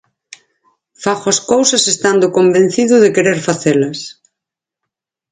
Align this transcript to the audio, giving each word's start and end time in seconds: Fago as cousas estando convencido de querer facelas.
Fago 1.03 1.25
as 1.33 1.39
cousas 1.51 1.83
estando 1.93 2.33
convencido 2.37 2.93
de 3.03 3.13
querer 3.15 3.39
facelas. 3.47 3.99